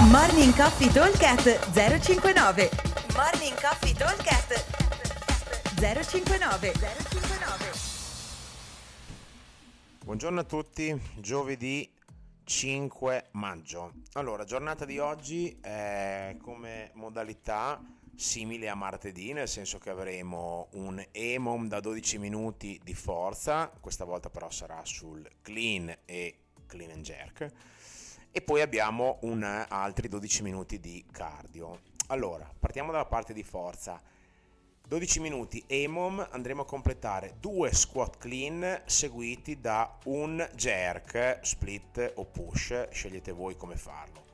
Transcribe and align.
Morning 0.00 0.54
Coffee 0.54 0.92
Talkcast 0.92 1.72
059 1.72 2.70
Morning 3.16 3.60
Coffee 3.60 3.92
Talkcast 3.92 4.64
059 5.74 6.72
059 6.72 7.72
Buongiorno 10.04 10.38
a 10.38 10.44
tutti, 10.44 10.96
giovedì 11.16 11.90
5 12.44 13.30
maggio. 13.32 13.94
Allora, 14.12 14.44
giornata 14.44 14.84
di 14.84 15.00
oggi 15.00 15.58
è 15.60 16.36
come 16.40 16.92
modalità 16.94 17.82
simile 18.14 18.68
a 18.68 18.76
martedì, 18.76 19.32
nel 19.32 19.48
senso 19.48 19.78
che 19.78 19.90
avremo 19.90 20.68
un 20.74 21.04
EMOM 21.10 21.66
da 21.66 21.80
12 21.80 22.18
minuti 22.18 22.80
di 22.84 22.94
forza, 22.94 23.68
questa 23.80 24.04
volta 24.04 24.30
però 24.30 24.48
sarà 24.48 24.80
sul 24.84 25.28
clean 25.42 25.92
e 26.04 26.38
clean 26.66 26.92
and 26.92 27.02
jerk 27.02 27.52
e 28.30 28.42
poi 28.42 28.60
abbiamo 28.60 29.18
un, 29.22 29.42
altri 29.68 30.08
12 30.08 30.42
minuti 30.42 30.80
di 30.80 31.04
cardio. 31.10 31.80
Allora, 32.08 32.50
partiamo 32.58 32.92
dalla 32.92 33.04
parte 33.04 33.32
di 33.32 33.42
forza. 33.42 34.00
12 34.86 35.20
minuti 35.20 35.62
EMOM 35.66 36.28
andremo 36.30 36.62
a 36.62 36.64
completare 36.64 37.34
due 37.40 37.74
squat 37.74 38.16
clean 38.16 38.82
seguiti 38.86 39.60
da 39.60 39.98
un 40.04 40.48
jerk, 40.54 41.40
split 41.42 42.12
o 42.14 42.24
push, 42.24 42.88
scegliete 42.90 43.32
voi 43.32 43.56
come 43.56 43.76
farlo. 43.76 44.24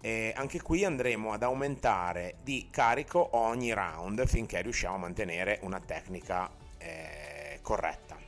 E 0.00 0.32
anche 0.34 0.60
qui 0.60 0.84
andremo 0.84 1.32
ad 1.32 1.44
aumentare 1.44 2.38
di 2.42 2.66
carico 2.70 3.36
ogni 3.36 3.72
round 3.72 4.26
finché 4.26 4.60
riusciamo 4.60 4.96
a 4.96 4.98
mantenere 4.98 5.60
una 5.62 5.78
tecnica 5.78 6.50
eh, 6.78 7.60
corretta. 7.62 8.18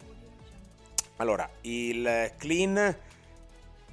Allora, 1.16 1.48
il 1.62 2.32
clean 2.36 2.96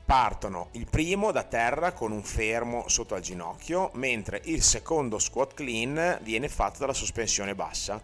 partono 0.09 0.69
il 0.71 0.87
primo 0.89 1.31
da 1.31 1.43
terra 1.43 1.91
con 1.91 2.11
un 2.11 2.23
fermo 2.23 2.87
sotto 2.87 3.13
al 3.13 3.21
ginocchio, 3.21 3.91
mentre 3.93 4.41
il 4.45 4.63
secondo 4.63 5.19
squat 5.19 5.53
clean 5.53 6.17
viene 6.23 6.49
fatto 6.49 6.79
dalla 6.79 6.93
sospensione 6.93 7.53
bassa. 7.53 8.01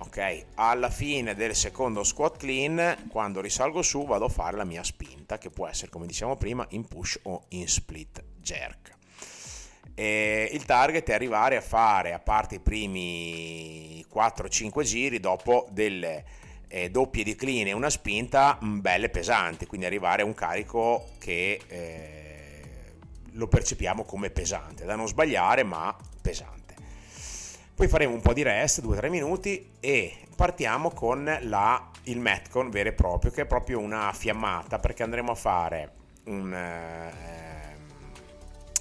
Ok, 0.00 0.44
alla 0.56 0.90
fine 0.90 1.34
del 1.34 1.56
secondo 1.56 2.04
squat 2.04 2.36
clean, 2.36 3.06
quando 3.08 3.40
risalgo 3.40 3.80
su, 3.80 4.04
vado 4.04 4.26
a 4.26 4.28
fare 4.28 4.58
la 4.58 4.64
mia 4.64 4.84
spinta, 4.84 5.38
che 5.38 5.48
può 5.48 5.66
essere, 5.66 5.90
come 5.90 6.04
diciamo 6.04 6.36
prima, 6.36 6.66
in 6.72 6.86
push 6.86 7.18
o 7.22 7.44
in 7.48 7.66
split 7.66 8.22
jerk. 8.42 8.90
E 9.94 10.50
il 10.52 10.66
target 10.66 11.08
è 11.08 11.14
arrivare 11.14 11.56
a 11.56 11.62
fare, 11.62 12.12
a 12.12 12.18
parte 12.18 12.56
i 12.56 12.60
primi 12.60 14.04
4-5 14.12 14.82
giri, 14.82 15.18
dopo 15.18 15.66
delle 15.70 16.24
eh, 16.68 16.90
doppie 16.90 17.34
clean 17.34 17.66
e 17.66 17.72
una 17.72 17.90
spinta 17.90 18.58
mm, 18.62 18.80
belle 18.80 19.08
pesanti, 19.08 19.66
quindi 19.66 19.86
arrivare 19.86 20.22
a 20.22 20.24
un 20.24 20.34
carico 20.34 21.08
che 21.18 21.60
eh, 21.66 22.62
lo 23.32 23.48
percepiamo 23.48 24.04
come 24.04 24.30
pesante, 24.30 24.84
da 24.84 24.94
non 24.94 25.08
sbagliare 25.08 25.62
ma 25.62 25.96
pesante. 26.20 26.74
Poi 27.74 27.88
faremo 27.88 28.12
un 28.12 28.20
po' 28.20 28.32
di 28.32 28.42
rest, 28.42 28.82
2-3 28.82 29.08
minuti 29.08 29.70
e 29.80 30.16
partiamo 30.34 30.90
con 30.90 31.38
la, 31.42 31.90
il 32.04 32.18
Metcon 32.18 32.70
vero 32.70 32.88
e 32.88 32.92
proprio, 32.92 33.30
che 33.30 33.42
è 33.42 33.46
proprio 33.46 33.78
una 33.78 34.12
fiammata 34.12 34.78
perché 34.78 35.04
andremo 35.04 35.30
a 35.30 35.36
fare 35.36 35.92
un, 36.24 36.52
eh, 36.52 37.76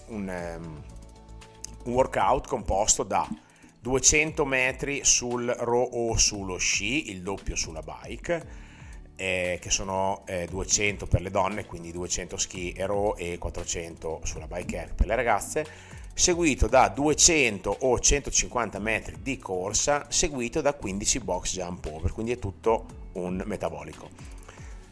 un, 0.07 0.29
eh, 0.29 0.55
un 0.55 1.93
workout 1.93 2.47
composto 2.47 3.03
da 3.03 3.27
200 3.87 4.43
metri 4.43 5.05
sul 5.05 5.45
row 5.47 5.89
o 5.93 6.17
sullo 6.17 6.57
sci, 6.57 7.09
il 7.09 7.21
doppio 7.21 7.55
sulla 7.55 7.81
bike, 7.81 8.45
eh, 9.15 9.59
che 9.61 9.69
sono 9.69 10.23
eh, 10.25 10.45
200 10.49 11.07
per 11.07 11.21
le 11.21 11.31
donne, 11.31 11.65
quindi 11.65 11.93
200 11.93 12.35
ski 12.35 12.73
e 12.73 12.85
row 12.85 13.15
e 13.17 13.37
400 13.37 14.19
sulla 14.25 14.45
bike 14.45 14.91
per 14.93 15.07
le 15.07 15.15
ragazze, 15.15 15.65
seguito 16.13 16.67
da 16.67 16.89
200 16.89 17.77
o 17.79 17.97
150 17.97 18.77
metri 18.79 19.19
di 19.21 19.37
corsa, 19.37 20.05
seguito 20.09 20.59
da 20.59 20.73
15 20.73 21.19
box 21.21 21.53
jump 21.53 21.85
over, 21.85 22.11
quindi 22.11 22.33
è 22.33 22.39
tutto 22.39 22.87
un 23.13 23.41
metabolico. 23.45 24.09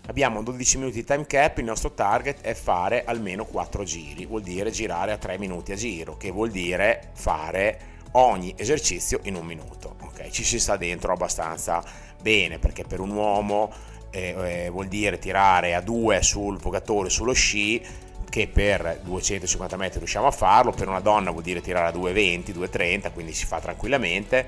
Abbiamo 0.08 0.42
12 0.42 0.78
minuti 0.78 1.00
di 1.00 1.04
time 1.04 1.26
cap, 1.26 1.58
il 1.58 1.66
nostro 1.66 1.92
target 1.92 2.40
è 2.40 2.54
fare 2.54 3.04
almeno 3.04 3.44
4 3.44 3.84
giri, 3.84 4.26
vuol 4.26 4.42
dire 4.42 4.72
girare 4.72 5.12
a 5.12 5.18
3 5.18 5.38
minuti 5.38 5.74
a 5.74 5.76
giro, 5.76 6.16
che 6.16 6.32
vuol 6.32 6.50
dire 6.50 7.10
fare 7.16 7.95
ogni 8.18 8.54
esercizio 8.58 9.20
in 9.24 9.36
un 9.36 9.46
minuto. 9.46 9.96
Okay? 10.00 10.32
Ci 10.32 10.44
si 10.44 10.60
sta 10.60 10.78
dentro 10.78 11.14
abbastanza 11.14 11.84
bene 12.22 12.60
perché 12.60 12.84
per 12.84 13.00
un 13.00 13.12
uomo 13.12 13.72
eh, 14.10 14.64
eh, 14.66 14.70
vuol 14.70 14.88
dire 14.88 15.20
tirare 15.20 15.76
a 15.76 15.82
due 15.82 16.22
sul 16.22 16.60
pogatore 16.60 17.10
sullo 17.10 17.34
sci 17.34 17.82
che 18.30 18.48
per 18.48 19.00
250 19.04 19.78
metri 19.78 20.00
riusciamo 20.00 20.28
a 20.28 20.32
farlo, 20.32 20.72
per 20.72 20.90
una 20.90 21.00
donna 21.00 21.32
vuol 21.32 21.44
dire 21.44 21.62
tirare 21.62 21.88
a 21.88 21.98
2,20, 21.98 22.52
2,30, 22.52 23.14
quindi 23.14 23.34
si 23.34 23.46
fa 23.46 23.60
tranquillamente. 23.60 24.46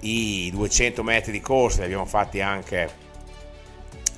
I 0.00 0.50
200 0.52 1.02
metri 1.02 1.32
di 1.32 1.40
corsa 1.40 1.78
li 1.78 1.84
abbiamo 1.86 2.04
fatti 2.04 2.40
anche 2.40 3.04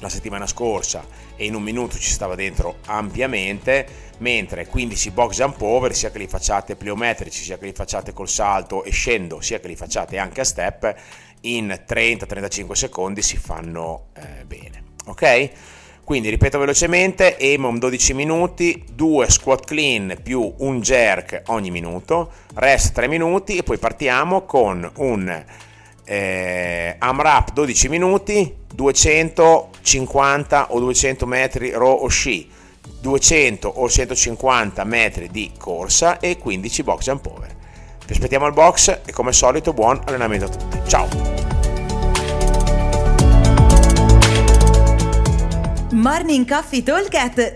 la 0.01 0.09
settimana 0.09 0.47
scorsa 0.47 1.05
e 1.37 1.47
in 1.47 1.55
un 1.55 1.63
minuto 1.63 1.99
ci 1.99 2.11
stava 2.11 2.35
dentro 2.35 2.77
ampiamente, 2.87 3.87
mentre 4.19 4.67
15 4.67 5.11
box 5.11 5.37
jump 5.37 5.61
over, 5.63 5.95
sia 5.95 6.11
che 6.11 6.19
li 6.19 6.27
facciate 6.27 6.77
pliometrici, 6.77 7.43
sia 7.43 7.59
che 7.59 7.67
li 7.67 7.73
facciate 7.73 8.13
col 8.13 8.29
salto 8.29 8.85
e 8.85 8.91
scendo, 8.91 9.41
sia 9.41 9.61
che 9.61 9.69
li 9.69 9.77
facciate 9.77 10.19
anche 10.19 10.41
a 10.41 10.45
step, 10.45 10.95
in 11.43 11.85
30-35 11.87 12.73
secondi 12.73 13.23
si 13.23 13.37
fanno 13.37 14.07
eh, 14.15 14.45
bene. 14.45 14.85
Ok? 15.07 15.51
Quindi 16.09 16.31
ripeto 16.31 16.59
velocemente, 16.59 17.37
EMOM 17.37 17.79
12 17.79 18.15
minuti, 18.15 18.83
2 18.95 19.29
squat 19.29 19.67
clean 19.67 20.17
più 20.23 20.55
un 20.61 20.81
jerk 20.81 21.43
ogni 21.49 21.71
minuto, 21.71 22.33
rest 22.55 22.95
3 22.95 23.09
minuti 23.09 23.59
e 23.59 23.63
poi 23.63 23.77
partiamo 23.77 24.47
con 24.47 24.91
un 24.97 25.45
eh, 26.09 26.97
AMRAP 26.99 27.53
12 27.53 27.89
minuti, 27.91 28.57
250 28.75 30.69
o 30.71 30.81
200 30.81 31.27
metri 31.27 31.71
row 31.73 32.03
o 32.03 32.09
sci, 32.09 32.49
200 33.01 33.69
o 33.69 33.89
150 33.89 34.85
metri 34.85 35.29
di 35.29 35.53
corsa 35.59 36.19
e 36.19 36.39
15 36.39 36.83
box 36.83 37.05
jump 37.05 37.27
over. 37.27 37.55
Vi 38.07 38.13
aspettiamo 38.15 38.47
al 38.47 38.55
box 38.55 39.01
e 39.05 39.13
come 39.13 39.29
al 39.29 39.35
solito 39.35 39.75
buon 39.75 40.01
allenamento 40.07 40.47
a 40.47 40.49
tutti. 40.49 40.81
Ciao! 40.87 41.09
Morning 45.91 46.49
Coffee 46.49 46.83
Talk 46.83 47.11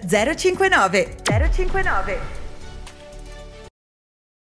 059 0.06 1.16
059 1.24 2.41